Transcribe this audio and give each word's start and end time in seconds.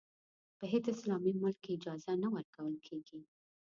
په 0.57 0.65
هېڅ 0.71 0.85
اسلامي 0.93 1.33
ملک 1.41 1.57
کې 1.63 1.71
اجازه 1.77 2.13
نه 2.23 2.29
ورکول 2.35 2.75
کېږي. 2.87 3.19